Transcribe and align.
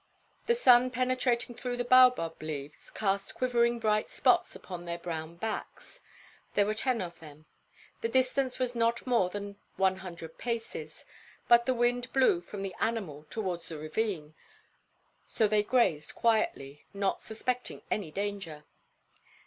The 0.47 0.55
sun 0.55 0.89
penetrating 0.89 1.53
through 1.55 1.77
the 1.77 1.83
baobab 1.83 2.41
leaves 2.41 2.89
cast 2.89 3.35
quivering 3.35 3.77
bright 3.77 4.09
spots 4.09 4.55
upon 4.55 4.85
their 4.85 4.97
brown 4.97 5.35
backs. 5.35 5.99
There 6.55 6.65
were 6.65 6.73
ten 6.73 7.01
of 7.01 7.19
them. 7.19 7.45
The 8.01 8.09
distance 8.09 8.57
was 8.57 8.73
not 8.73 9.05
more 9.05 9.29
than 9.29 9.59
one 9.75 9.97
hundred 9.97 10.39
paces, 10.39 11.05
but 11.47 11.67
the 11.67 11.75
wind 11.75 12.11
blew 12.13 12.41
from 12.41 12.63
the 12.63 12.73
animals 12.79 13.27
towards 13.29 13.69
the 13.69 13.77
ravine, 13.77 14.33
so 15.27 15.47
they 15.47 15.61
grazed 15.61 16.15
quietly, 16.15 16.87
not 16.95 17.21
suspecting 17.21 17.83
any 17.91 18.09
danger. 18.09 18.63